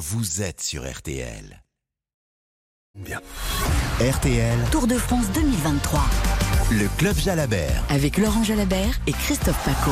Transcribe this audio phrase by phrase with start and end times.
[0.00, 1.62] vous êtes sur RTL.
[2.98, 3.20] Bien.
[4.00, 6.02] RTL, Tour de France 2023
[6.70, 7.84] le club Jalabert.
[7.88, 9.90] avec Laurent Jalabert et Christophe Paco.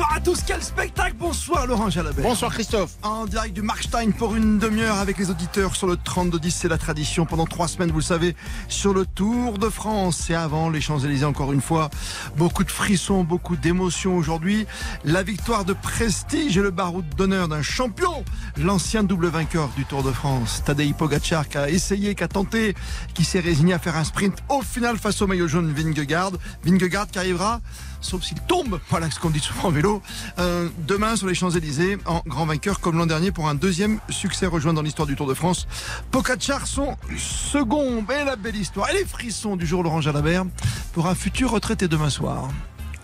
[0.00, 2.24] Bonsoir à tous, quel spectacle Bonsoir Laurent Jalabert.
[2.24, 2.92] Bonsoir Christophe.
[3.02, 6.78] En direct du Markstein pour une demi-heure avec les auditeurs sur le 32-10, c'est la
[6.78, 8.34] tradition pendant trois semaines, vous le savez,
[8.68, 10.30] sur le Tour de France.
[10.30, 11.90] Et avant les Champs-Élysées, encore une fois,
[12.38, 14.66] beaucoup de frissons, beaucoup d'émotions aujourd'hui.
[15.04, 18.24] La victoire de prestige et le baroud d'honneur d'un champion,
[18.56, 22.74] l'ancien double vainqueur du Tour de France, Tadej Pogacar, qui a essayé, qui a tenté,
[23.12, 26.32] qui s'est résigné à faire un sprint au final face au maillot jaune Vingegaard.
[26.64, 27.60] Vingegaard qui arrivera
[28.00, 30.02] sauf s'il tombe, voilà ce qu'on dit souvent en vélo,
[30.38, 34.46] euh, demain sur les Champs-Élysées en grand vainqueur comme l'an dernier pour un deuxième succès
[34.46, 35.66] rejoint dans l'histoire du Tour de France.
[36.10, 40.44] Pogacar son second, et la belle histoire, et les frissons du jour Laurent Jalabert
[40.92, 42.48] pour un futur retraité demain soir.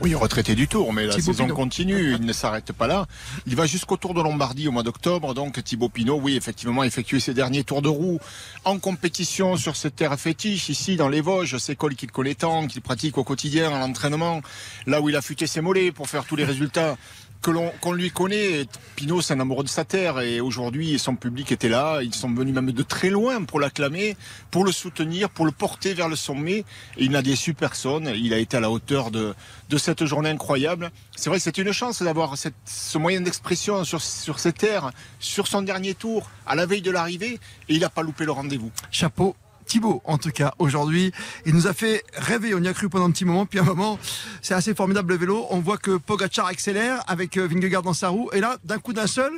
[0.02, 1.54] Oui, retraité du Tour, mais la Thibaut saison Pinot.
[1.54, 3.06] continue, il ne s'arrête pas là.
[3.46, 6.86] Il va jusqu'au Tour de Lombardie au mois d'octobre, donc Thibaut Pinot, oui, effectivement, a
[6.86, 8.18] effectué ses derniers tours de roue
[8.64, 12.66] en compétition sur cette terre fétiche, ici dans les Vosges, ces cols qu'il connaît tant,
[12.66, 14.42] qu'il pratique au quotidien, à l'entraînement,
[14.86, 16.96] là où il a futé ses mollets pour faire tous les résultats
[17.42, 18.66] que l'on qu'on lui connaît.
[18.96, 22.00] Pinot, c'est un amoureux de sa terre et aujourd'hui, son public était là.
[22.02, 24.16] Ils sont venus même de très loin pour l'acclamer,
[24.50, 26.64] pour le soutenir, pour le porter vers le sommet.
[26.96, 28.12] Et il n'a déçu personne.
[28.14, 29.34] Il a été à la hauteur de,
[29.76, 30.90] cette journée incroyable.
[31.14, 35.62] C'est vrai c'est une chance d'avoir ce moyen d'expression sur, sur ces terres, sur son
[35.62, 37.38] dernier tour, à la veille de l'arrivée.
[37.68, 38.70] Et il n'a pas loupé le rendez-vous.
[38.90, 39.36] Chapeau.
[39.66, 41.12] Thibaut, en tout cas, aujourd'hui,
[41.44, 42.54] il nous a fait rêver.
[42.54, 43.98] On y a cru pendant un petit moment, puis un moment,
[44.42, 45.46] c'est assez formidable le vélo.
[45.50, 48.92] On voit que Pogacar accélère avec euh, Vingegaard dans sa roue, et là, d'un coup
[48.92, 49.32] d'un seul,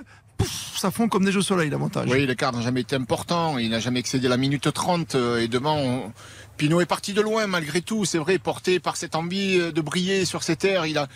[0.77, 2.09] ça fond comme neige au soleil, l'avantage.
[2.11, 3.59] Oui, l'écart n'a jamais été important.
[3.59, 5.15] Il n'a jamais excédé la minute 30.
[5.17, 6.13] euh, Et devant, on-
[6.57, 8.05] Pinot est parti de loin malgré tout.
[8.05, 10.87] C'est vrai, porté par cette envie euh, de briller sur ces terres.
[10.87, 11.09] Il a,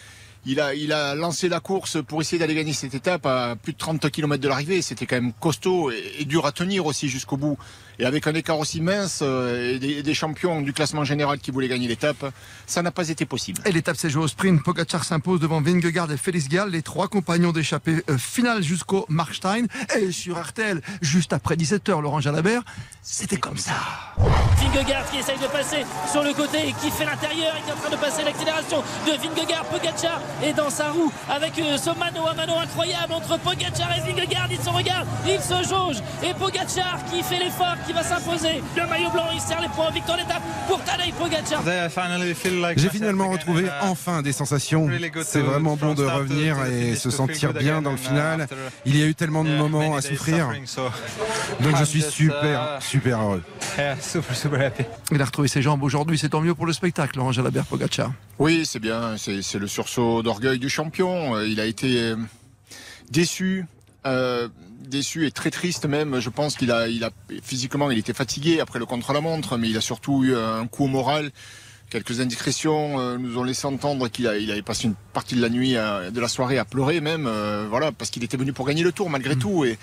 [0.47, 3.73] il a, il a lancé la course pour essayer d'aller gagner cette étape à plus
[3.73, 4.83] de 30 km de l'arrivée.
[4.83, 7.59] C'était quand même costaud et dur à tenir aussi jusqu'au bout.
[7.99, 11.69] Et avec un écart aussi mince euh, et des, champions du classement général qui voulaient
[11.69, 12.33] gagner l'étape,
[12.67, 13.61] ça n'a pas été possible.
[13.65, 14.63] Et l'étape s'est jouée au sprint.
[14.63, 19.67] Pogacar s'impose devant Vingegaard et Félix Gall, les trois compagnons d'échappée euh, finale jusqu'au Markstein.
[19.99, 22.63] Et sur RTL, juste après 17h, Laurent Jalabert,
[23.03, 23.75] c'était comme ça.
[24.63, 27.73] Vingegaard qui essaye de passer sur le côté et qui fait l'intérieur et qui est
[27.73, 29.65] en train de passer l'accélération de Vingegaard.
[29.65, 34.01] Pogacar est dans sa roue avec euh, ce mano à mano incroyable entre Pogacar et
[34.01, 34.49] Vingegaard.
[34.51, 38.63] Ils se regardent, ils se jaugent et Pogacar qui fait l'effort, qui va s'imposer.
[38.77, 39.91] Le maillot blanc, il serre les points.
[39.91, 41.63] Victoire d'étape pour Tadej Pogacar.
[42.77, 44.89] J'ai finalement retrouvé enfin des sensations.
[45.25, 48.47] C'est vraiment bon de revenir et se sentir bien dans le final.
[48.87, 50.51] Il y a eu tellement de moments à souffrir.
[51.61, 53.43] Donc je suis super, super heureux.
[55.13, 58.13] Il a retrouvé ses jambes aujourd'hui, c'est tant mieux pour le spectacle, Laurent Jalabert Pogacar.
[58.39, 59.17] Oui, c'est bien.
[59.17, 61.41] C'est le sursaut d'orgueil du champion.
[61.43, 62.17] Il a été euh,
[63.11, 63.67] déçu.
[64.07, 64.49] euh,
[64.89, 66.21] déçu et très triste même.
[66.21, 67.11] Je pense qu'il a, il a
[67.43, 70.89] physiquement, il était fatigué après le contre-la-montre, mais il a surtout eu un coup au
[70.89, 71.31] moral.
[71.89, 75.49] Quelques indiscrétions euh, nous ont laissé entendre qu'il il avait passé une partie de la
[75.51, 78.67] nuit, à- de la soirée à pleurer même, euh, voilà, parce qu'il était venu pour
[78.67, 79.65] gagner le tour malgré tout.
[79.65, 79.79] Et,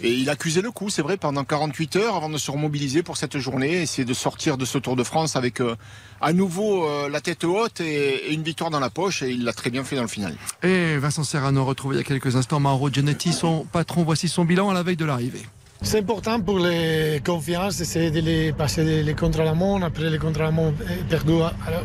[0.00, 3.16] et il accusait le coup, c'est vrai, pendant 48 heures avant de se remobiliser pour
[3.16, 5.74] cette journée, essayer de sortir de ce Tour de France avec euh,
[6.20, 9.22] à nouveau euh, la tête haute et, et une victoire dans la poche.
[9.22, 10.34] Et il l'a très bien fait dans le final.
[10.62, 14.04] Et Vincent Serrano retrouvé il y a quelques instants Mauro Giannetti, son patron.
[14.04, 15.42] Voici son bilan à la veille de l'arrivée.
[15.82, 20.76] C'est important pour les confiances, c'est de les passer les contre-la-montre, après les contre-la-montre
[21.08, 21.32] perdus.
[21.66, 21.84] Alors,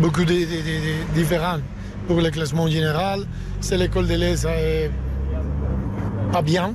[0.00, 1.60] beaucoup de, de- de- de différents
[2.06, 3.26] pour le classement général.
[3.60, 4.46] C'est l'école de l'Est
[6.32, 6.74] pas bien, hein,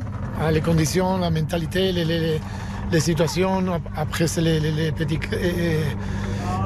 [0.52, 2.40] les conditions, la mentalité, les, les- les-
[3.00, 3.64] situations.
[3.96, 4.60] Après, c'est les,
[4.92, 5.82] petits euh,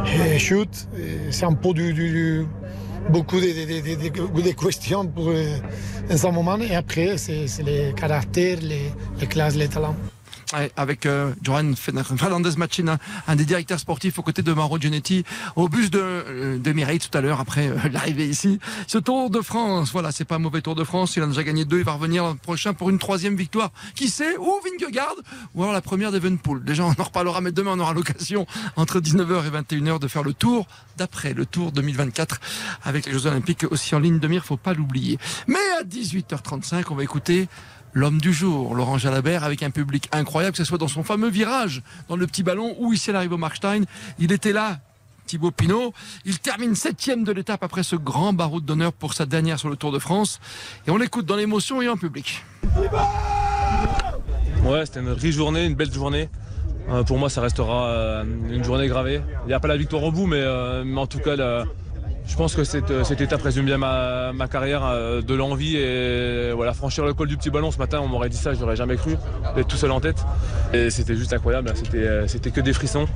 [0.07, 0.87] euh, chutes.
[0.95, 1.73] Euh, C'est un peu
[3.09, 5.57] beaucoup de, de- questions pour, euh,
[6.11, 6.57] en ce moment.
[6.59, 9.95] Et après, c'est les caractères, les, les classes, les talents.
[10.75, 12.97] Avec euh, Joran Fernandez Machina,
[13.27, 15.23] un des directeurs sportifs aux côtés de Mauro Giannetti,
[15.55, 18.59] au bus de, euh, de Mireille tout à l'heure après euh, l'arrivée ici.
[18.87, 21.15] Ce Tour de France, voilà, c'est pas un mauvais Tour de France.
[21.15, 21.79] Il en a déjà gagné deux.
[21.79, 23.71] Il va revenir l'an prochain pour une troisième victoire.
[23.95, 25.15] Qui sait Ou Vingegaard
[25.55, 26.63] ou alors la première d'Evenpool.
[26.63, 30.23] Déjà, on en reparlera, mais demain, on aura l'occasion entre 19h et 21h de faire
[30.23, 30.67] le tour
[30.97, 32.39] d'après le Tour 2024
[32.83, 34.45] avec les Jeux Olympiques aussi en ligne de mire.
[34.45, 35.17] Faut pas l'oublier.
[35.47, 37.47] Mais à 18h35, on va écouter
[37.93, 41.29] l'homme du jour, Laurent Jalabert, avec un public incroyable, que ce soit dans son fameux
[41.29, 43.83] virage, dans le petit ballon, ou ici à l'arrivée au Markstein.
[44.19, 44.79] Il était là,
[45.25, 45.93] Thibaut Pinot.
[46.25, 49.75] Il termine septième de l'étape après ce grand baroud d'honneur pour sa dernière sur le
[49.75, 50.39] Tour de France.
[50.87, 52.43] Et on l'écoute dans l'émotion et en public.
[54.63, 56.29] Ouais, c'était une riche journée, une belle journée.
[56.89, 59.21] Euh, pour moi, ça restera euh, une journée gravée.
[59.45, 61.35] Il n'y a pas la victoire au bout, mais, euh, mais en tout cas,
[62.27, 66.73] Je pense que cette, cette étape résume bien ma, carrière, euh, de l'envie et voilà,
[66.73, 69.17] franchir le col du petit ballon ce matin, on m'aurait dit ça, j'aurais jamais cru,
[69.55, 70.23] d'être tout seul en tête.
[70.73, 71.73] Et c'était juste incroyable, hein.
[71.75, 73.07] c'était, euh, c'était que des frissons.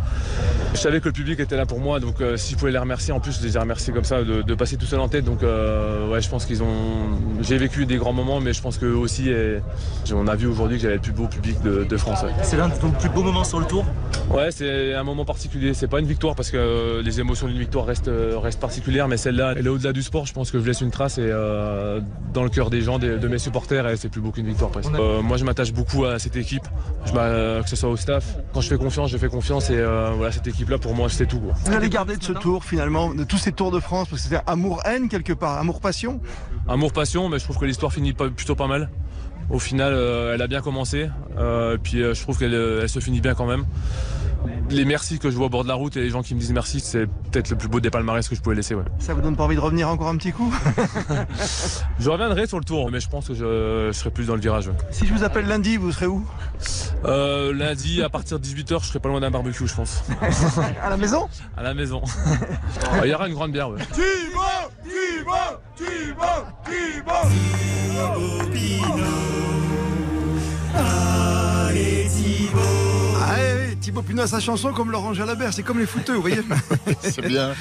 [0.73, 2.77] Je savais que le public était là pour moi, donc euh, si je pouvais les
[2.77, 5.23] remercier, en plus je les ai remerciés comme ça, de, passer tout seul en tête.
[5.23, 6.67] Donc euh, ouais, je pense qu'ils ont.
[7.41, 9.31] J'ai vécu des grands moments, mais je pense qu'eux aussi,
[10.13, 12.25] on a vu aujourd'hui que j'avais le plus beau public de, France.
[12.43, 13.85] C'est l'un de vos plus beaux moments sur le tour?
[14.35, 15.73] Ouais, c'est un moment particulier.
[15.73, 19.07] C'est pas une victoire parce que euh, les émotions d'une victoire restent, euh, restent particulières,
[19.07, 20.25] mais celle-là, elle est au-delà du sport.
[20.25, 22.01] Je pense que je laisse une trace et euh,
[22.33, 24.93] dans le cœur des gens, de mes supporters, et c'est plus beau qu'une victoire presque.
[24.93, 26.65] Euh, moi, je m'attache beaucoup à cette équipe,
[27.05, 28.35] je que ce soit au staff.
[28.53, 31.25] Quand je fais confiance, je fais confiance et euh, voilà, cette équipe-là, pour moi, c'est
[31.25, 31.39] tout.
[31.39, 31.53] quoi.
[31.65, 34.27] Vous allez garder de ce tour finalement, de tous ces tours de France, parce que
[34.29, 36.19] c'était amour-haine quelque part, amour-passion.
[36.67, 38.89] Amour, passion, mais je trouve que l'histoire finit plutôt pas mal.
[39.49, 42.89] Au final, euh, elle a bien commencé, euh, puis euh, je trouve qu'elle euh, elle
[42.89, 43.65] se finit bien quand même.
[44.69, 46.39] Les merci que je vois au bord de la route et les gens qui me
[46.39, 48.75] disent merci, c'est peut-être le plus beau des palmarès que je pouvais laisser.
[48.75, 48.83] Ouais.
[48.99, 50.53] Ça vous donne pas envie de revenir encore un petit coup?
[51.99, 54.41] Je reviendrai sur le tour, mais je pense que je, je serai plus dans le
[54.41, 54.67] virage.
[54.67, 54.73] ouais.
[54.91, 56.25] Si je vous appelle lundi, vous serez où?
[57.05, 60.03] Euh, lundi, à partir de 18h, je serai pas loin d'un barbecue, je pense.
[60.83, 61.27] À la maison?
[61.57, 62.01] À la maison.
[63.03, 63.79] Il y aura une grande bière, ouais.
[63.93, 64.41] Thibaut
[73.91, 76.41] Pinot a sa chanson comme Laurent Jalabert, c'est comme les footeux, vous voyez
[77.01, 77.53] C'est bien,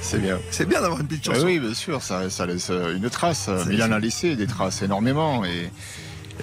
[0.00, 0.38] c'est bien.
[0.50, 1.46] C'est bien d'avoir une petite Eh chanson.
[1.46, 3.50] oui, bien sûr, ça, ça laisse euh, une trace.
[3.70, 5.44] Il en a laissé des traces énormément.
[5.44, 5.70] Et,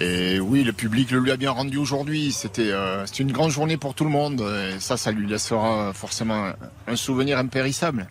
[0.00, 2.32] et oui, le public le lui a bien rendu aujourd'hui.
[2.32, 4.40] C'était euh, c'était une grande journée pour tout le monde.
[4.40, 6.52] Et ça, ça lui laissera forcément
[6.88, 8.08] un souvenir impérissable.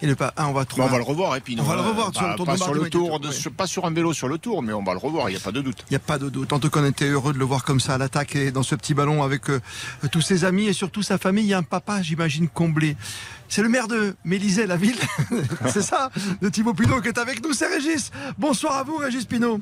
[0.00, 1.36] Et le pas, ah, on va on le revoir.
[1.36, 3.48] Et puis, On va le revoir sur le Tour de pas sur le tour, de-
[3.50, 5.28] pas sur un vélo sur le tour, mais on va le revoir.
[5.28, 5.84] Il n'y a pas de doute.
[5.90, 6.52] Il n'y a pas de doute.
[6.52, 8.62] En tout cas, on était heureux de le voir comme ça à l'attaque et dans
[8.62, 9.60] ce petit ballon avec euh,
[10.12, 11.44] tous ses amis et surtout sa famille.
[11.44, 12.96] Il y a un papa, j'imagine, comblé.
[13.48, 14.98] C'est le maire de Mélisée, la ville.
[15.66, 16.10] c'est ça,
[16.40, 17.52] de Thibaut Pinot qui est avec nous.
[17.52, 18.12] C'est Régis.
[18.38, 19.60] Bonsoir à vous, Régis Pinot.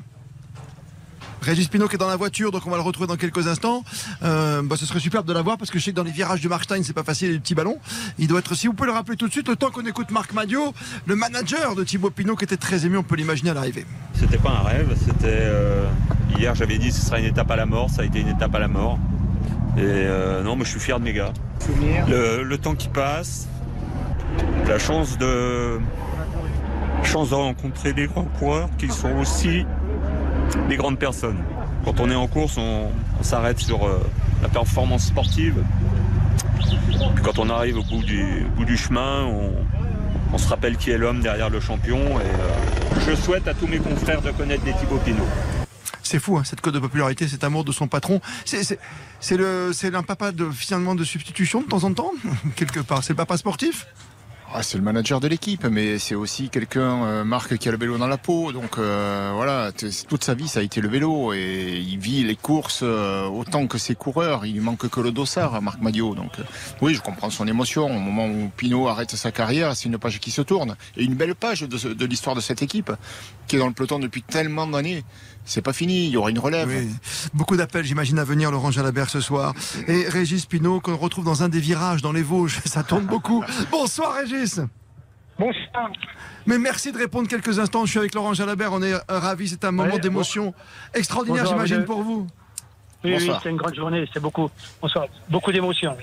[1.41, 3.83] Régis Pinot qui est dans la voiture, donc on va le retrouver dans quelques instants.
[4.23, 6.41] Euh, bah, ce serait superbe de l'avoir parce que je sais que dans les virages
[6.41, 7.77] de Markstein, c'est pas facile les petits ballons.
[8.17, 10.11] Il doit être, si vous pouvez le rappeler tout de suite, le temps qu'on écoute
[10.11, 10.73] Marc Madio,
[11.05, 13.85] le manager de Thibaut Pinot qui était très ému, on peut l'imaginer à l'arrivée.
[14.13, 15.27] C'était pas un rêve, c'était.
[15.27, 15.85] euh,
[16.37, 18.29] hier, j'avais dit que ce serait une étape à la mort, ça a été une
[18.29, 18.97] étape à la mort.
[19.77, 21.33] Et euh, non, moi je suis fier de mes gars.
[22.07, 23.47] Le, le temps qui passe,
[24.67, 25.79] la chance de.
[27.03, 29.65] chance de rencontrer des grands coureurs qui sont aussi
[30.69, 31.43] des grandes personnes.
[31.85, 32.89] Quand on est en course, on,
[33.21, 33.99] s'arrête sur euh,
[34.41, 35.63] la performance sportive.
[37.23, 39.25] Quand on arrive au bout du, chemin,
[40.33, 41.99] on, se rappelle qui est l'homme derrière le champion.
[41.99, 45.25] Euh, je souhaite à tous mes confrères de connaître des Thibaut Pinot.
[46.03, 48.21] C'est fou, hein, cette cote de popularité, cet amour de son patron.
[48.45, 52.11] C'est un papa de finalement de substitution de temps en temps,
[52.55, 53.03] quelque part.
[53.03, 53.87] C'est le papa sportif?
[54.53, 57.77] Ah, c'est le manager de l'équipe, mais c'est aussi quelqu'un, euh, Marc, qui a le
[57.77, 58.53] vélo dans la peau.
[58.53, 59.71] Donc euh, voilà,
[60.07, 61.33] toute sa vie, ça a été le vélo.
[61.33, 64.45] Et il vit les courses euh, autant que ses coureurs.
[64.45, 66.15] Il lui manque que le dossard à Marc Madio.
[66.15, 66.43] Donc euh,
[66.81, 67.87] oui, je comprends son émotion.
[67.87, 70.77] Au moment où Pinot arrête sa carrière, c'est une page qui se tourne.
[70.95, 72.91] Et une belle page de l'histoire de cette équipe,
[73.47, 75.03] qui est dans le peloton depuis tellement d'années.
[75.49, 76.67] C'est pas fini, il y aura une relève.
[76.67, 76.89] Oui.
[77.33, 79.53] Beaucoup d'appels, j'imagine, à venir, Laurent Jalabert, ce soir.
[79.87, 82.59] Et Régis Pinot, qu'on retrouve dans un des virages, dans les Vosges.
[82.65, 83.43] Ça tourne beaucoup.
[83.71, 84.59] Bonsoir, Régis.
[85.39, 85.89] Bonsoir.
[86.45, 87.85] Mais merci de répondre quelques instants.
[87.85, 88.73] Je suis avec Laurent Jalabert.
[88.73, 89.47] On est euh, ravis.
[89.47, 90.53] C'est un moment Ouais, d'émotion
[90.93, 92.27] extraordinaire, j'imagine, pour vous.
[93.05, 94.49] Oui, oui, c'est une grande journée, c'est beaucoup.
[94.81, 95.05] Bonsoir.
[95.29, 95.95] Beaucoup d'émotions.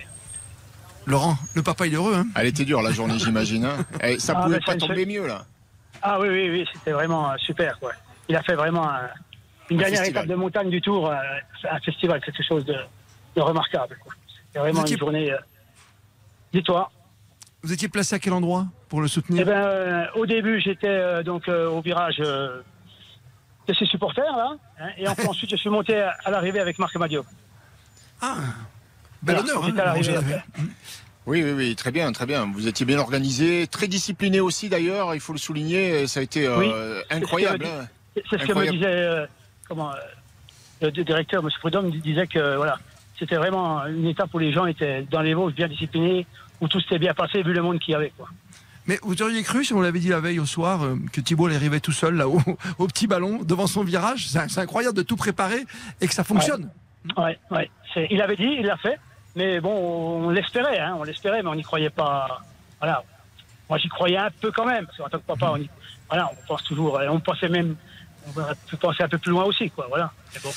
[1.07, 2.15] Laurent, le papa, il est heureux.
[2.15, 3.67] Hein Elle était dure la journée, j'imagine.
[3.67, 3.77] hein.
[4.03, 5.45] Eh, ça Ah, pouvait pas tomber mieux là.
[6.01, 7.79] Ah oui, oui, oui, c'était vraiment euh, super.
[7.79, 7.93] Quoi.
[8.31, 8.89] Il a fait vraiment
[9.71, 10.25] une Un dernière festival.
[10.25, 11.15] étape de montagne du Tour, euh,
[11.71, 12.77] un festival, quelque chose de,
[13.37, 13.97] de remarquable.
[14.53, 15.33] C'est vraiment étiez- une journée.
[15.33, 15.39] euh,
[16.53, 16.91] Dis-toi.
[17.63, 20.87] Vous étiez placé à quel endroit pour le Eh soutenir ben, euh, au début, j'étais
[20.87, 22.61] euh, donc euh, au virage euh,
[23.67, 26.79] de ses supporters là, hein, et enfin, ensuite je suis monté à, à l'arrivée avec
[26.79, 27.25] Marc Madio.
[28.21, 28.37] Ah,
[29.23, 30.03] bel honneur.
[30.03, 30.45] Jalabert.
[31.27, 32.47] Oui, oui, oui, très bien, très bien.
[32.53, 36.07] Vous étiez bien organisé, très discipliné aussi d'ailleurs, il faut le souligner.
[36.07, 36.71] Ça a été euh, Oui,
[37.09, 37.65] incroyable.
[37.65, 37.89] c'est ce que hein.
[38.15, 38.77] C'est ce que me Incroyable.
[38.77, 39.27] disait euh,
[39.69, 39.97] comment, euh,
[40.83, 41.51] le directeur, M.
[41.61, 42.79] Prudhomme, disait que voilà,
[43.19, 46.27] c'était vraiment une étape où les gens étaient dans les Vosges bien disciplinés,
[46.61, 48.13] où tout s'était bien passé vu le monde qu'il y avait.
[48.17, 48.29] Quoi.
[48.87, 51.47] Mais vous auriez cru, si on l'avait dit la veille au soir, euh, que Thibault
[51.47, 52.43] allait arriver tout seul là-haut,
[52.79, 54.29] au petit ballon, devant son virage?
[54.29, 55.65] C'est incroyable de tout préparer
[56.01, 56.71] et que ça fonctionne.
[57.17, 57.71] Ouais, ouais.
[58.11, 58.99] Il avait dit, il l'a fait,
[59.37, 59.71] mais bon,
[60.27, 62.43] on l'espérait, hein, on l'espérait, mais on n'y croyait pas.
[62.81, 63.03] Voilà.
[63.71, 65.71] Moi, j'y croyais un peu quand même, parce qu'en tant que papa, on, y-
[66.09, 67.77] voilà, on pense toujours, on pensait même,
[68.27, 69.87] on aurait pu penser un peu plus loin aussi, quoi.
[69.89, 70.13] Voilà.
[70.35, 70.51] Mais bon.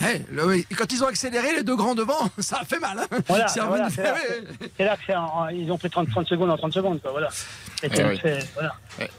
[0.00, 2.98] Hey, le, quand ils ont accéléré les deux grands devant, ça a fait mal.
[2.98, 3.18] Hein.
[3.26, 7.00] Voilà, voilà c'est là, que ils ont pris 30, 30, secondes en 30 secondes.
[7.00, 7.28] Quoi, voilà.
[7.30, 7.90] C'est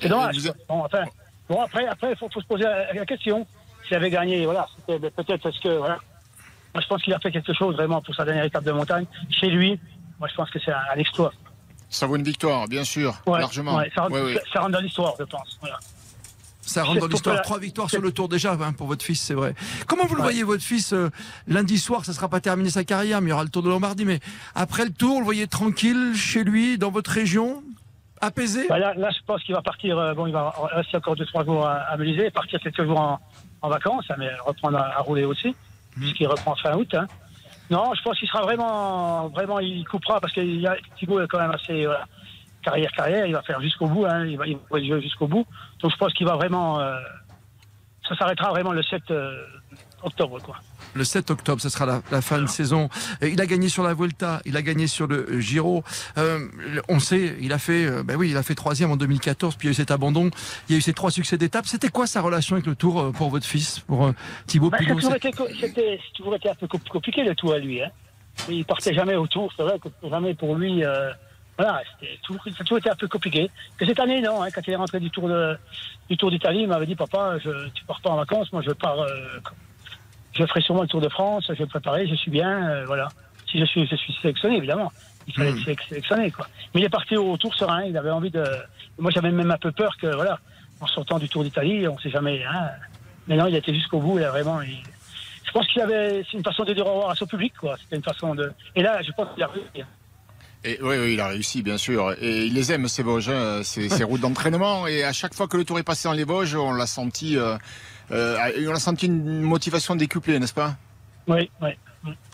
[0.02, 0.38] eh dommage.
[0.68, 1.04] Bon, enfin,
[1.50, 3.48] bon, après, il faut, faut, se poser la, question.
[3.88, 6.00] S'il avait gagné, voilà, peut-être parce que voilà.
[6.74, 9.06] Moi, je pense qu'il a fait quelque chose vraiment pour sa dernière étape de montagne.
[9.30, 9.80] Chez lui,
[10.20, 11.32] moi, je pense que c'est un, un, exploit.
[11.90, 13.82] Ça vaut une victoire, bien sûr, largement.
[13.96, 14.18] ça, rentre,
[14.52, 15.58] ça rentre dans l'histoire, je pense.
[15.62, 15.80] Voilà.
[16.65, 17.41] Ça rentre dans l'histoire.
[17.41, 19.53] Trois victoires sur le tour déjà hein, pour votre fils, c'est vrai.
[19.88, 21.10] Comment vous le voyez, votre fils, euh,
[21.48, 23.63] lundi soir Ça ne sera pas terminé sa carrière, mais il y aura le tour
[23.63, 24.05] de Lombardie.
[24.05, 24.19] Mais
[24.55, 27.63] après le tour, vous le voyez tranquille chez lui, dans votre région
[28.22, 28.65] Apaisé?
[28.69, 29.98] Bah là, je pense qu'il va partir.
[29.98, 33.19] Euh, bon, il va rester encore deux, trois jours à, à Melisée, partir quelques jours
[33.62, 36.00] en, vacances, hein, mais reprendre à, rouler aussi, mmh.
[36.00, 36.93] puisqu'il reprend fin août.
[36.93, 37.07] Hein.
[37.69, 39.27] Non, je pense qu'il sera vraiment.
[39.27, 40.41] Vraiment, il coupera, parce que
[40.98, 41.86] Thibaut est quand même assez
[42.65, 45.45] carrière, carrière, il va faire jusqu'au bout, hein, il, va, il va jouer jusqu'au bout.
[45.81, 46.79] Donc je pense qu'il va vraiment.
[46.79, 46.98] Euh,
[48.07, 49.43] ça s'arrêtera vraiment le 7 euh,
[50.03, 50.57] octobre, quoi.
[50.93, 52.89] Le 7 octobre, ce sera la, fin de saison.
[53.22, 55.84] Il a gagné sur la Volta, il a gagné sur le Giro.
[56.17, 56.48] Euh,
[56.88, 59.69] on sait, il a fait, ben oui, il a fait troisième en 2014, puis il
[59.69, 60.29] y a eu cet abandon.
[60.69, 61.65] Il y a eu ces trois succès d'étape.
[61.65, 64.12] C'était quoi sa relation avec le Tour pour votre fils, pour
[64.48, 67.81] Thibaut bah, Pinot C'était toujours été un peu compliqué le Tour à lui.
[67.81, 67.89] Hein.
[68.48, 70.84] Il partait jamais au Tour, c'est vrai que jamais pour lui.
[71.58, 71.82] Voilà,
[72.24, 73.50] tout, ça a toujours été un peu compliqué.
[73.78, 75.58] Que cette année, non, hein, quand il est rentré du Tour de,
[76.10, 78.72] du Tour d'Italie, il m'avait dit, papa, je, tu pars pas en vacances, moi je
[78.72, 79.40] pars, euh,
[80.34, 83.08] je ferai sûrement le Tour de France, je vais préparer, je suis bien, euh, voilà.
[83.50, 84.92] Si je suis, je suis sélectionné, évidemment.
[85.28, 85.70] Il fallait hmm.
[85.70, 86.48] être sélectionné, quoi.
[86.74, 88.44] Mais il est parti au Tour serein, il avait envie de,
[89.00, 90.40] moi j'avais même un peu peur que, voilà,
[90.82, 92.70] en sortant du Tour d'Italie, on sait jamais, hein.
[93.28, 96.38] Mais non, il a été jusqu'au bout, il a vraiment, je pense qu'il avait, c'est
[96.38, 97.78] une façon de dire au revoir à son public, quoi.
[97.82, 99.88] C'était une façon de, et là, je pense qu'il a réussi.
[100.65, 102.13] Oui, oui, il a réussi, bien sûr.
[102.19, 104.88] Et il les aime, ces Vosges, hein, ces, routes d'entraînement.
[104.88, 107.38] Et à chaque fois que le tour est passé dans les Vosges, on l'a senti,
[107.38, 107.57] euh,
[108.12, 110.75] euh, on a senti une motivation décuplée, n'est-ce pas?
[111.27, 111.69] Oui, oui.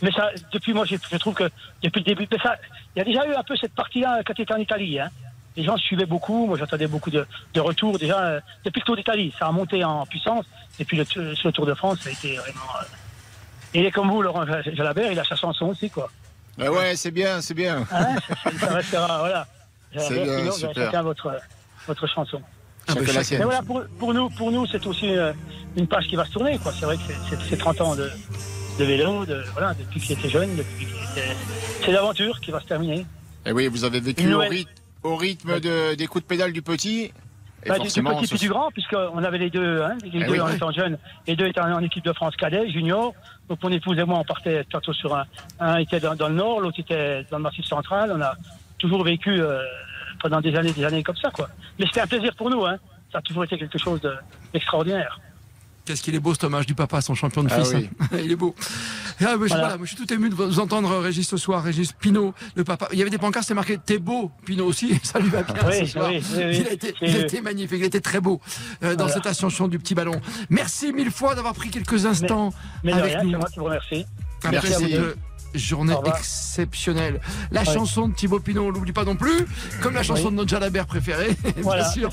[0.01, 1.49] Mais ça, depuis moi, je trouve que
[1.81, 2.55] depuis le début, ça,
[2.95, 4.99] il y a déjà eu un peu cette partie-là quand il était en Italie.
[4.99, 5.09] Hein.
[5.55, 7.25] Les gens suivaient beaucoup, moi j'entendais beaucoup de,
[7.57, 7.97] retours.
[7.97, 10.45] Déjà, euh, depuis le Tour d'Italie, ça a monté en puissance.
[10.79, 12.61] Et puis le, sur le Tour de France, ça a été vraiment.
[13.73, 16.09] et comme vous, Laurent Jalabert, il a sa chanson aussi, quoi.
[16.59, 17.85] Ah ouais, c'est bien, c'est bien.
[17.91, 18.15] Ah,
[18.59, 19.47] ça, restera, voilà.
[19.97, 21.37] C'est bien, chacun votre,
[21.85, 22.41] votre chanson.
[22.87, 25.33] Ah, bah, Mais voilà, pour, pour, nous, pour nous c'est aussi euh,
[25.75, 26.57] une page qui va se tourner.
[26.79, 28.09] C'est vrai que c'est 30 ans de,
[28.79, 30.87] de vélo, de, voilà, depuis qu'il était jeune, depuis
[31.83, 32.99] C'est l'aventure qui va se terminer.
[32.99, 33.05] Et
[33.47, 34.71] eh oui, vous avez vécu au, rythme,
[35.03, 37.11] au rythme de, des coups de pédale du petit
[37.67, 40.49] bah, du, petit puis du grand, puisqu'on avait les deux, hein, les eh deux en
[40.49, 43.13] étant jeunes, les deux étaient en, équipe de France cadet, junior.
[43.49, 45.25] Donc mon épouse et moi, on partait tantôt sur un,
[45.59, 48.11] un était dans, le nord, l'autre était dans le massif central.
[48.15, 48.33] On a
[48.77, 49.61] toujours vécu euh,
[50.19, 51.49] pendant des années, des années comme ça, quoi.
[51.79, 52.77] Mais c'était un plaisir pour nous, hein.
[53.11, 53.99] Ça a toujours été quelque chose
[54.53, 55.19] d'extraordinaire.
[55.85, 57.73] Qu'est-ce qu'il est beau cet hommage du papa son champion de ah fils.
[57.73, 58.07] Hein.
[58.23, 58.55] Il est beau.
[59.19, 61.63] Ah, je, je, suis tout ému de vous entendre, Régis, ce soir.
[61.63, 62.87] Régis Pinot, le papa.
[62.91, 64.99] Il y avait des pancartes, c'était marqué T'es beau, Pinot aussi.
[65.03, 66.11] Ça lui va bien ce soir.
[66.11, 68.41] il, a été, il, a été, magnifique, il a été très beau
[68.83, 70.19] euh, dans cette ascension du petit ballon.
[70.49, 73.37] Merci mille fois d'avoir pris quelques instants mais, avec rien, nous.
[73.39, 74.05] Moi qui vous remercie.
[74.49, 74.73] Merci.
[74.73, 75.13] à vous
[75.53, 77.21] journée exceptionnelle.
[77.51, 79.45] La chanson de Thibaut Pinot, on l'oublie pas non plus,
[79.81, 82.09] comme la chanson de notre Jalabert préféré, bien sûr.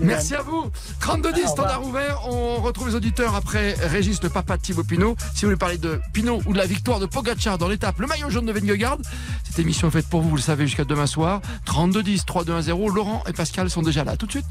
[0.00, 0.70] Merci à vous.
[1.00, 2.22] 32-10, standard ouvert.
[2.28, 5.16] On retrouve les auditeurs après Régis, le papa de Thibaut Pinot.
[5.34, 8.06] Si vous voulez parler de Pinot ou de la victoire de Pogacar dans l'étape, le
[8.06, 8.98] maillot jaune de Vingegaard,
[9.44, 11.40] cette émission est faite pour vous, vous le savez, jusqu'à demain soir.
[11.66, 12.94] 32-10, 3-2-1-0.
[12.94, 14.16] Laurent et Pascal sont déjà là.
[14.16, 14.46] Tout de suite.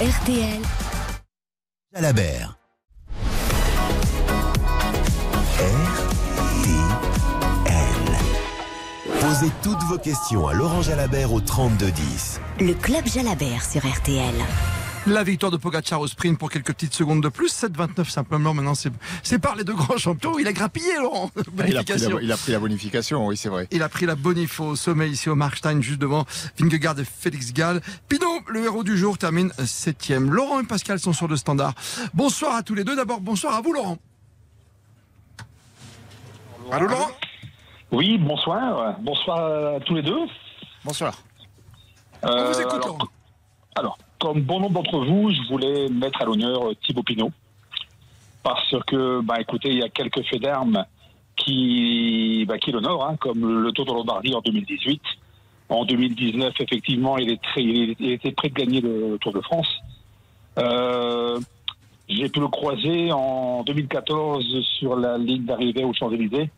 [0.00, 0.60] RTL.
[1.94, 2.56] Jalabert.
[9.38, 12.40] Posez toutes vos questions à Laurent Jalabert au 3210.
[12.60, 14.34] Le club Jalabert sur RTL.
[15.06, 18.54] La victoire de Pogacar au sprint pour quelques petites secondes de plus, 7-29 simplement.
[18.54, 20.38] Maintenant, c'est par les deux grands champions.
[20.38, 21.30] Il a grappillé, Laurent.
[21.36, 23.68] Il a, pris la, il a, pris la, bonification, oui, c'est vrai.
[23.72, 26.24] Il a pris la bonif au sommet ici au Markstein, juste devant
[26.58, 27.82] Vingegaard et Félix Gall.
[28.08, 30.32] Pinot, le héros du jour, termine septième.
[30.32, 31.74] Laurent et Pascal sont sur le standard.
[32.14, 32.96] Bonsoir à tous les deux.
[32.96, 33.98] D'abord, bonsoir à vous, Laurent.
[36.72, 37.10] Allô, Laurent
[37.92, 38.96] oui, bonsoir.
[39.00, 40.26] Bonsoir à tous les deux.
[40.84, 41.14] Bonsoir.
[42.22, 43.08] On vous écoute, alors,
[43.76, 47.30] alors, comme bon nombre d'entre vous, je voulais mettre à l'honneur Thibaut Pinot.
[48.42, 50.84] Parce que, bah, écoutez, il y a quelques faits d'armes
[51.36, 55.02] qui, bah, qui l'honorent, hein, comme le Tour de Lombardie en 2018.
[55.68, 59.68] En 2019, effectivement, il, est très, il était prêt de gagner le Tour de France.
[60.58, 61.38] Euh,
[62.08, 64.44] j'ai pu le croiser en 2014
[64.78, 66.50] sur la ligne d'arrivée aux Champs-Élysées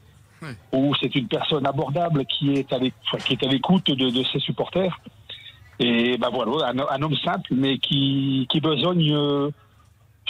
[0.73, 4.99] où c'est une personne abordable qui est à l'écoute de, ses supporters.
[5.81, 9.51] Et ben voilà, un, homme simple, mais qui, qui besogne euh,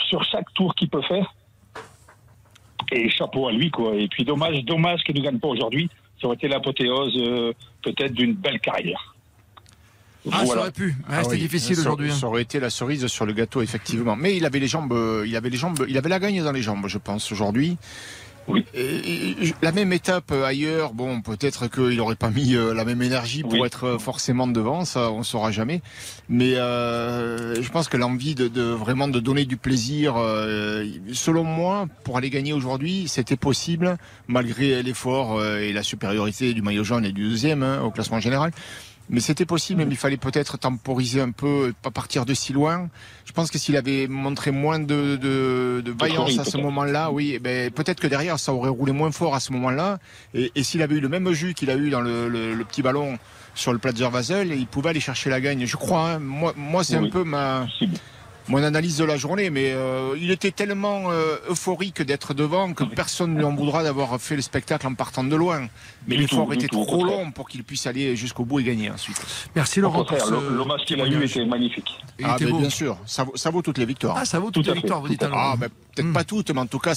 [0.07, 1.33] sur chaque tour qu'il peut faire.
[2.91, 3.95] et chapeau à lui, quoi.
[3.95, 5.89] Et puis dommage, dommage qu'il ne gagne pas aujourd'hui.
[6.21, 9.15] Ça aurait été l'apothéose euh, peut-être d'une belle carrière.
[10.31, 10.95] Ah, ça aurait pu.
[11.07, 12.11] Ah C'était difficile aujourd'hui.
[12.11, 12.15] Hein.
[12.15, 14.15] Ça aurait été la cerise sur le gâteau, effectivement.
[14.15, 16.51] Mais il avait les jambes, euh, il avait les jambes, il avait la gagne dans
[16.51, 17.77] les jambes, je pense aujourd'hui.
[18.49, 18.65] Oui.
[19.61, 23.65] la même étape ailleurs, bon, peut-être qu'il n'aurait pas mis euh, la même énergie pour
[23.65, 25.81] être forcément devant, ça on saura jamais.
[26.29, 31.43] Mais euh, je pense que l'envie de, de, vraiment de donner du plaisir, euh, selon
[31.43, 37.05] moi, pour aller gagner aujourd'hui, c'était possible malgré l'effort et la supériorité du maillot jaune
[37.05, 38.51] et du deuxième hein, au classement général.
[39.09, 42.89] Mais c'était possible, mais il fallait peut-être temporiser un peu, pas partir de si loin.
[43.25, 47.31] Je pense que s'il avait montré moins de, de, de vaillance à ce moment-là, oui,
[47.33, 49.97] eh ben, peut-être que derrière, ça aurait roulé moins fort à ce moment-là.
[50.35, 52.65] Et, et s'il avait eu le même jus qu'il a eu dans le, le, le,
[52.65, 53.17] petit ballon
[53.55, 55.65] sur le Platzer Vasel, il pouvait aller chercher la gagne.
[55.65, 56.19] Je crois, hein.
[56.19, 57.65] moi, moi c'est un peu ma
[58.49, 62.83] mon analyse de la journée, mais euh, il était tellement euh, euphorique d'être devant que
[62.83, 65.67] personne ne lui en voudra d'avoir fait le spectacle en partant de loin.
[66.07, 69.21] Mais l'effort était trop long pour qu'il puisse aller jusqu'au bout et gagner ensuite.
[69.55, 70.05] Merci Laurent.
[70.51, 71.89] L'hommage qu'il a eu était magnifique.
[72.23, 74.17] Ah, bien sûr, ça vaut, ça vaut, toutes les victoires.
[74.19, 76.13] Ah, ça vaut toutes les victoires, vous dites Ah, ben, peut-être hmm.
[76.13, 76.95] pas toutes, mais en tout cas,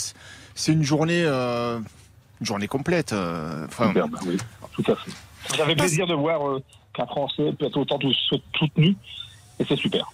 [0.54, 1.78] c'est une journée, euh,
[2.40, 3.12] une journée complète.
[3.12, 3.92] Enfin,
[4.26, 4.38] oui,
[4.72, 5.10] tout à fait.
[5.56, 6.40] J'avais plaisir de voir
[6.94, 7.98] qu'un Français peut être autant
[8.54, 8.96] soutenu,
[9.58, 10.10] et c'est super.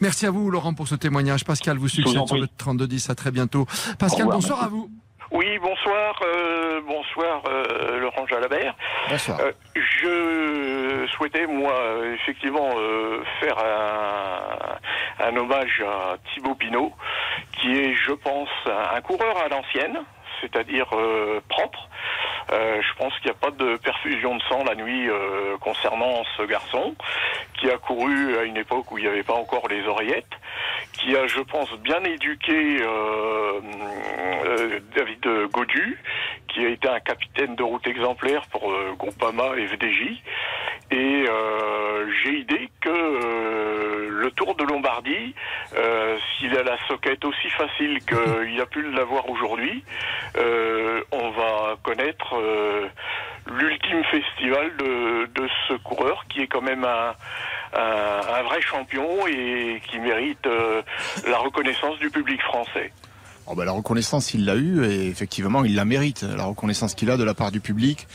[0.00, 1.44] Merci à vous, Laurent, pour ce témoignage.
[1.44, 3.10] Pascal vous succède sur le 3210.
[3.10, 3.46] À très bien
[3.98, 4.90] Pascal, bonsoir à vous.
[5.30, 8.74] Oui, bonsoir, euh, bonsoir euh, Laurent Jalabert.
[9.10, 9.38] Bonsoir.
[9.40, 11.74] Euh, je souhaitais, moi,
[12.14, 12.70] effectivement,
[13.40, 16.92] faire un, un, hommage à Thibaut Pinot,
[17.52, 19.98] qui est, je pense, un coureur à l'ancienne,
[20.40, 20.88] c'est-à-dire
[21.48, 21.88] propre.
[22.50, 26.22] Euh, je pense qu'il n'y a pas de perfusion de sang la nuit euh, concernant
[26.36, 26.94] ce garçon,
[27.60, 30.32] qui a couru à une époque où il n'y avait pas encore les oreillettes,
[30.94, 33.60] qui a, je pense, bien éduqué euh,
[34.96, 35.98] David Godu,
[36.48, 40.22] qui a été un capitaine de route exemplaire pour Groupama et VDJ.
[40.90, 41.24] Et
[42.22, 45.34] j'ai idée que le Tour de Lombardie,
[46.38, 49.84] s'il a la soquette aussi facile qu'il a pu l'avoir aujourd'hui,
[51.12, 52.88] on va connaître euh,
[53.46, 60.46] l'ultime festival de, ce coureur qui est quand même un, vrai champion et qui mérite
[60.46, 60.82] euh,
[61.28, 62.92] la reconnaissance du public français.
[63.46, 66.22] Oh ben, la reconnaissance, il l'a eu et effectivement, il la mérite.
[66.22, 68.06] La reconnaissance qu'il a de la part du public.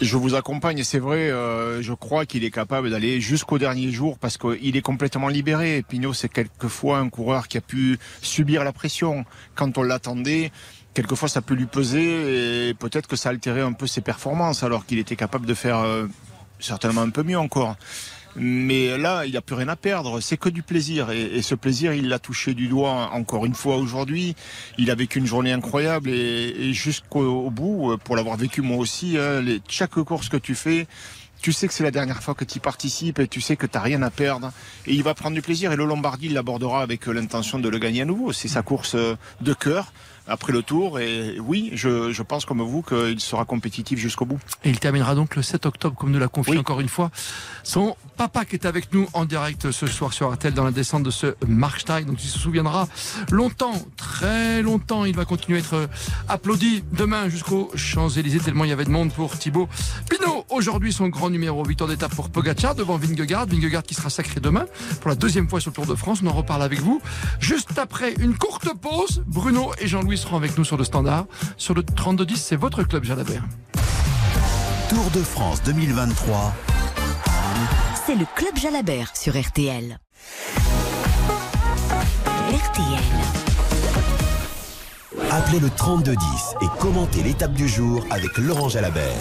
[0.00, 4.18] Je vous accompagne, c'est vrai, euh, je crois qu'il est capable d'aller jusqu'au dernier jour
[4.18, 5.84] parce qu'il est complètement libéré.
[5.86, 10.50] Pinot, c'est quelquefois un coureur qui a pu subir la pression quand on l'attendait
[10.94, 14.86] quelquefois ça peut lui peser et peut-être que ça altérait un peu ses performances alors
[14.86, 16.06] qu'il était capable de faire euh,
[16.60, 17.76] certainement un peu mieux encore.
[18.36, 20.20] Mais là, il n'a plus rien à perdre.
[20.20, 21.10] C'est que du plaisir.
[21.10, 24.34] Et, ce plaisir, il l'a touché du doigt encore une fois aujourd'hui.
[24.78, 29.16] Il a vécu une journée incroyable et, jusqu'au bout, euh, pour l'avoir vécu moi aussi,
[29.18, 30.86] hein, chaque course que tu fais,
[31.40, 33.66] tu sais que c'est la dernière fois que tu y participes et tu sais que
[33.66, 34.52] tu rien à perdre.
[34.86, 35.72] Et il va prendre du plaisir.
[35.72, 38.32] Et le Lombardie, il l'abordera avec euh, l'intention de le gagner à nouveau.
[38.32, 39.92] C'est sa course de cœur
[40.26, 40.98] après le tour.
[40.98, 44.38] Et oui, je, je pense comme vous qu'il sera compétitif jusqu'au bout.
[44.64, 47.10] Et il terminera donc le 7 octobre, comme nous l'a confié encore une fois
[47.62, 51.02] son papa qui est avec nous en direct ce soir sur Artel dans la descente
[51.02, 52.02] de ce Markstein.
[52.02, 52.86] Donc il se souviendra
[53.30, 55.04] longtemps, très longtemps.
[55.04, 55.88] Il va continuer à être
[56.28, 59.68] applaudi demain jusqu'aux Champs-Élysées, tellement il y avait de monde pour Thibaut
[60.08, 60.44] Pinot.
[60.50, 63.46] Aujourd'hui, son grand numéro, victoire d'étape pour Pogacar devant Vingegaard.
[63.46, 64.66] Vingegaard qui sera sacré demain
[65.00, 66.20] pour la deuxième fois sur le Tour de France.
[66.22, 67.00] On en reparle avec vous.
[67.40, 71.26] Juste après une courte pause, Bruno et Jean-Louis seront avec nous sur le standard.
[71.56, 73.42] Sur le 32-10, c'est votre club Jalabert.
[74.88, 76.54] Tour de France 2023.
[78.06, 79.98] C'est le club Jalabert sur RTL.
[82.52, 83.04] RTL.
[85.30, 86.24] Appelez le 3210
[86.62, 89.16] et commentez l'étape du jour avec Laurent Jalabert.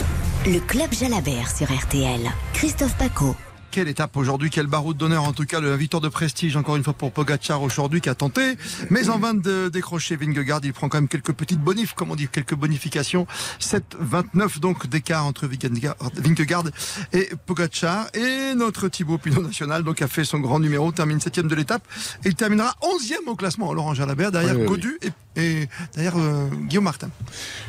[0.45, 2.29] Le club Jalabert sur RTL.
[2.53, 3.35] Christophe Paco
[3.73, 6.83] quelle étape aujourd'hui, quel barreau d'honneur en tout cas, le victoire de prestige encore une
[6.83, 8.55] fois pour Pogacar aujourd'hui qui a tenté,
[8.91, 12.29] mais en vain de décrocher Vingegaard, il prend quand même quelques petites bonifs, comment dire,
[12.29, 13.25] quelques bonifications,
[13.59, 16.65] 7-29 donc d'écart entre Vingegaard
[17.13, 18.09] et Pogacar.
[18.13, 21.81] Et notre Thibaut Pinot National donc a fait son grand numéro, termine septième de l'étape.
[22.25, 26.83] Et il terminera onzième au classement, Laurent Jalabert derrière Godu et et d'ailleurs euh, Guillaume
[26.83, 27.09] Martin.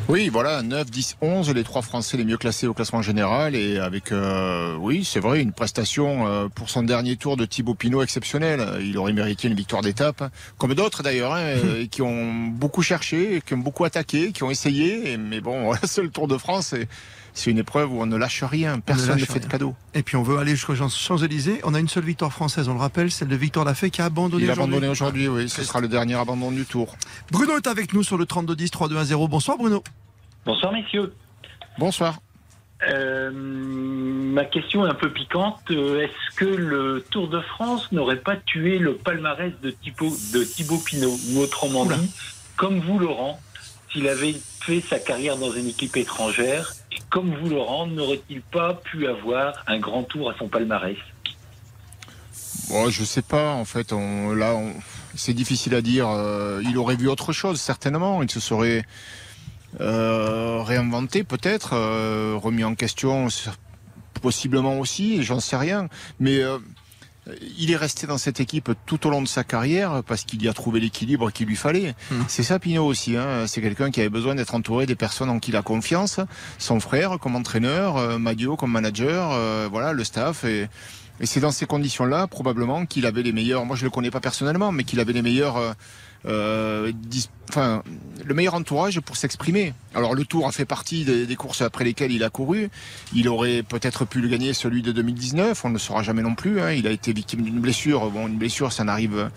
[0.08, 3.78] Oui, voilà, 9, 10, 11, les trois Français les mieux classés au classement général et
[3.78, 8.02] avec, euh, oui, c'est vrai, une prestation euh, pour son dernier tour de Thibaut Pinot
[8.02, 8.62] exceptionnelle.
[8.80, 11.54] Il aurait mérité une victoire d'étape, comme d'autres d'ailleurs, hein,
[11.90, 16.10] qui ont beaucoup cherché, qui ont beaucoup attaqué, qui ont essayé, mais bon, c'est le
[16.14, 16.74] Tour de France.
[16.74, 16.86] Et
[17.34, 19.74] c'est une épreuve où on ne lâche rien, personne ne, fait de cadeau.
[19.92, 21.60] Et puis on veut aller jusqu'aux Champs-Élysées.
[21.64, 24.06] On a une seule victoire française, on le rappelle, celle de Victor Lafay qui a
[24.06, 24.46] abandonné aujourd'hui.
[24.46, 25.48] Il a abandonné aujourd'hui, oui.
[25.48, 26.96] Ce sera le dernier abandon du tour.
[27.32, 29.28] Bruno est avec nous sur le 3210 3210.
[29.28, 29.82] Bonsoir Bruno.
[30.46, 31.12] Bonsoir messieurs.
[31.76, 32.20] Bonsoir.
[32.88, 35.60] Euh, ma question est un peu piquante.
[35.70, 40.44] Euh, est-ce que le Tour de France n'aurait pas tué le palmarès de Thibaut, de
[40.44, 42.10] Thibaut Pinot Ou autrement dit,
[42.56, 43.40] comme vous Laurent,
[43.94, 48.74] s'il avait fait sa carrière dans une équipe étrangère, et comme vous Laurent, n'aurait-il pas
[48.74, 50.96] pu avoir un grand tour à son palmarès?
[52.68, 54.58] Bon, je sais pas, en fait, on, là,
[55.14, 56.08] c'est difficile à dire.
[56.08, 58.22] Euh, il aurait vu autre chose, certainement.
[58.22, 58.84] Il se serait
[59.80, 63.28] euh, réinventé, peut-être, euh, remis en question,
[64.22, 65.88] possiblement aussi, j'en sais rien.
[66.18, 66.40] Mais
[67.58, 70.48] il est resté dans cette équipe tout au long de sa carrière parce qu'il y
[70.48, 71.94] a trouvé l'équilibre qu'il lui fallait.
[72.10, 72.22] Hmm.
[72.28, 73.16] C'est ça Pinot aussi.
[73.16, 73.46] Hein.
[73.46, 76.20] C'est quelqu'un qui avait besoin d'être entouré des personnes en qui il a confiance.
[76.58, 79.30] Son frère comme entraîneur, euh, Madio comme manager,
[79.70, 80.68] voilà le staff et
[81.20, 83.64] et c'est dans ces conditions-là, probablement, qu'il avait les meilleurs.
[83.64, 85.56] Moi, je le connais pas personnellement, mais qu'il avait les meilleurs.
[85.56, 85.72] Euh,
[86.26, 86.92] euh
[87.50, 87.82] enfin,
[88.24, 89.74] le meilleur entourage pour s'exprimer.
[89.94, 92.68] Alors le Tour a fait partie des, courses après lesquelles il a couru.
[93.14, 95.64] Il aurait peut-être pu le gagner celui de 2019.
[95.64, 96.60] On ne le saura jamais non plus.
[96.60, 96.72] Hein.
[96.72, 98.10] Il a été victime d'une blessure.
[98.10, 99.30] Bon, une blessure, ça n'arrive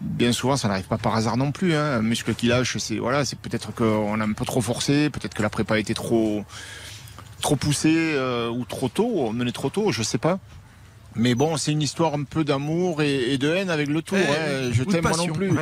[0.00, 1.74] bien souvent, ça n'arrive pas par hasard non plus.
[1.74, 1.98] Hein.
[1.98, 5.34] Un muscle qui lâche, c'est voilà, c'est peut-être qu'on a un peu trop forcé, peut-être
[5.34, 6.44] que la prépa a été trop
[7.42, 10.38] trop poussée euh, ou trop tôt, mené trop tôt, je sais pas.
[11.16, 14.18] Mais bon, c'est une histoire un peu d'amour et, de haine avec le tour.
[14.18, 14.70] hein.
[14.72, 15.52] Je t'aime moi non plus.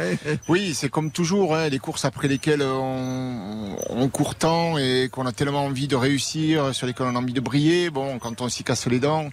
[0.48, 5.26] Oui, c'est comme toujours, hein, les courses après lesquelles on, on court tant et qu'on
[5.26, 7.90] a tellement envie de réussir, sur lesquelles on a envie de briller.
[7.90, 9.30] Bon, quand on s'y casse les dents,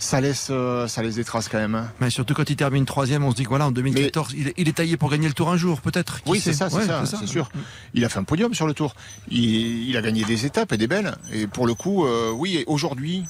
[0.00, 1.74] ça laisse, euh, ça laisse des traces quand même.
[1.74, 1.92] Hein.
[2.00, 4.72] Mais surtout quand il termine troisième, on se dit que voilà, en 2014, il, est
[4.72, 6.20] taillé pour gagner le tour un jour, peut-être.
[6.26, 7.50] Oui, c'est ça, c'est ça, c'est sûr.
[7.94, 8.94] Il a fait un podium sur le tour.
[9.28, 11.14] Il, il, a gagné des étapes et des belles.
[11.32, 13.24] Et pour le coup, euh, oui, aujourd'hui,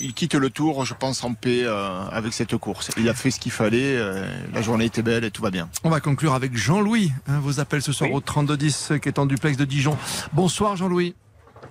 [0.00, 2.90] il quitte le tour, je pense, en paix euh, avec cette course.
[2.96, 5.68] Il a fait ce qu'il fallait, euh, la journée était belle et tout va bien.
[5.84, 7.12] On va conclure avec Jean-Louis.
[7.28, 9.96] Hein, vos appels ce soir au 3210 qui est en duplex de Dijon.
[10.32, 11.14] Bonsoir Jean-Louis.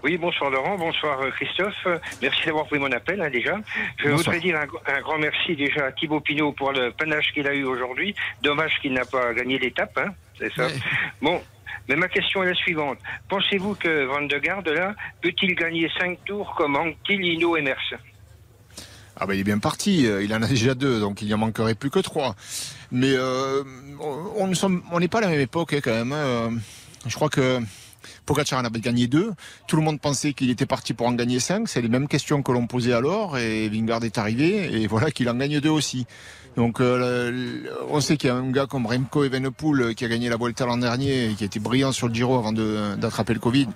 [0.04, 1.88] Oui, bonsoir Laurent, bonsoir euh, Christophe.
[2.22, 3.58] Merci d'avoir pris mon appel hein, déjà.
[3.98, 7.54] Je voudrais dire un, grand merci déjà à Thibaut Pinot pour le panache qu'il a
[7.54, 8.16] eu aujourd'hui.
[8.42, 10.68] Dommage qu'il n'a pas gagné l'étape, hein, c'est ça.
[11.22, 11.42] Bon,
[11.88, 12.98] mais ma question est la suivante.
[13.30, 17.94] Pensez-vous que Van de Garde, là, peut-il gagner cinq tours comme Anquilino et Merce
[19.18, 21.34] ah ben il est bien parti, euh, il en a déjà deux, donc il n'y
[21.34, 22.36] en manquerait plus que trois.
[22.92, 23.64] Mais euh,
[24.00, 26.14] on n'est pas à la même époque hein, quand même.
[26.14, 26.50] Euh,
[27.06, 27.60] je crois que
[28.26, 29.32] Pogacar en avait gagné deux.
[29.68, 31.68] Tout le monde pensait qu'il était parti pour en gagner cinq.
[31.68, 33.38] C'est les mêmes questions que l'on posait alors.
[33.38, 36.06] Et Vingard est arrivé et voilà qu'il en gagne deux aussi.
[36.58, 40.38] Donc on sait qu'il y a un gars comme Remco Evenepoel qui a gagné la
[40.38, 43.68] Vuelta l'an dernier et qui a été brillant sur le Giro avant d'attraper le Covid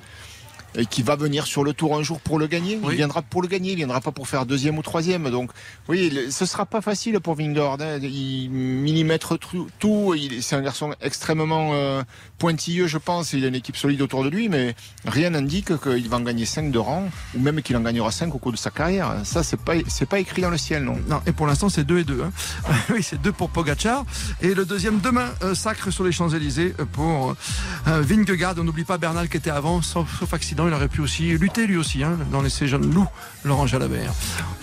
[0.83, 2.79] qui va venir sur le tour un jour pour le gagner.
[2.83, 5.29] Il viendra pour le gagner, il viendra pas pour faire deuxième ou troisième.
[5.29, 5.51] Donc
[5.87, 7.77] oui, ce sera pas facile pour Vingard.
[7.79, 7.99] Hein.
[8.01, 10.15] Il millimètre tout.
[10.41, 12.03] C'est un garçon extrêmement euh,
[12.37, 13.33] pointilleux, je pense.
[13.33, 16.45] Il a une équipe solide autour de lui, mais rien n'indique qu'il va en gagner
[16.45, 19.13] 5 de rang ou même qu'il en gagnera 5 au cours de sa carrière.
[19.23, 20.97] Ça, c'est pas c'est pas écrit dans le ciel, non.
[21.07, 21.21] Non.
[21.25, 22.21] Et pour l'instant, c'est 2 et 2.
[22.21, 22.31] Hein.
[22.89, 24.05] oui, c'est 2 pour Pogachar
[24.41, 27.35] et le deuxième demain euh, sacre sur les Champs Élysées pour
[27.87, 28.55] euh, Vingegaard.
[28.57, 31.77] On n'oublie pas Bernal qui était avant, sauf accident il aurait pu aussi lutter lui
[31.77, 33.07] aussi hein, dans les ces jeunes loups,
[33.43, 34.13] Laurent Jalabert.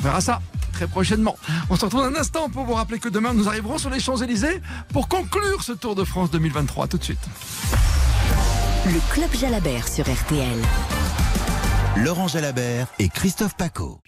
[0.01, 0.41] On verra ça
[0.73, 1.37] très prochainement.
[1.71, 4.61] On se retrouve un instant pour vous rappeler que demain nous arriverons sur les Champs-Élysées
[4.93, 6.89] pour conclure ce Tour de France 2023.
[6.89, 7.21] Tout de suite.
[8.87, 10.59] Le Club Jalabert sur RTL.
[11.99, 14.01] Laurent Jalabert et Christophe Paco.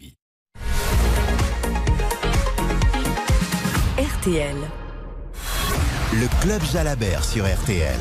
[3.98, 4.56] RTL.
[6.14, 8.00] Le Club Jalabert sur RTL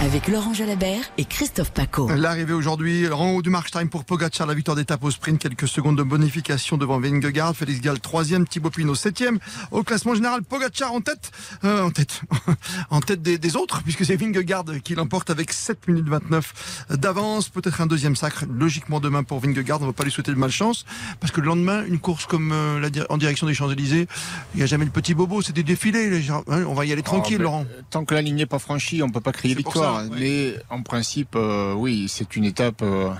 [0.00, 2.08] avec Laurent Jalabert et Christophe Paco.
[2.08, 5.96] L'arrivée aujourd'hui en haut du Markstein pour Pogacar, la victoire d'étape au sprint, quelques secondes
[5.96, 9.38] de bonification devant Vingegaard, Félix Gall troisième, Thibaut Pinot septième.
[9.70, 11.30] Au classement général, Pogacar en tête,
[11.64, 12.22] euh, en tête,
[12.90, 17.48] en tête des, autres, puisque c'est Vingegaard qui l'emporte avec 7 minutes 29 d'avance.
[17.48, 19.78] Peut-être un deuxième sacre, logiquement demain pour Vingegaard.
[19.80, 20.84] On ne va pas lui souhaiter de malchance,
[21.20, 24.06] parce que le lendemain, une course comme euh, la, en direction des Champs-Élysées,
[24.54, 26.24] il n'y a jamais le petit bobo, c'est des défilés.
[26.30, 27.66] Hein, on va y aller ah, tranquille, Laurent.
[27.90, 29.83] Tant que la ligne n'est pas franchie, on peut pas crier victoire.
[30.12, 32.82] Mais en principe, euh, oui, c'est une étape.
[32.82, 33.10] Euh,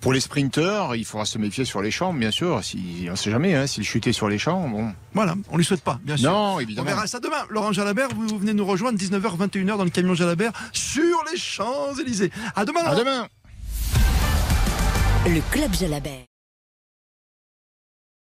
[0.00, 2.62] pour les sprinteurs, il faudra se méfier sur les champs, bien sûr.
[2.62, 4.92] Si, on ne sait jamais, hein, s'il chutait sur les champs, bon.
[5.12, 6.30] Voilà, on lui souhaite pas, bien sûr.
[6.30, 6.86] Non, évidemment.
[6.88, 7.44] On verra ça demain.
[7.50, 12.30] Laurent Jalabert, vous, venez nous rejoindre 19h, 21h dans le camion Jalabert sur les Champs-Élysées.
[12.54, 12.84] À demain.
[12.84, 13.26] À demain.
[15.26, 16.27] Le club Jalabert.